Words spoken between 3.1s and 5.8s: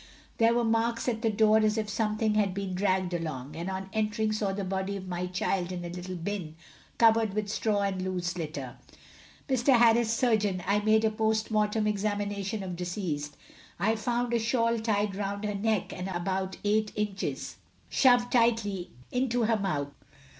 along, and on entering saw the body of my child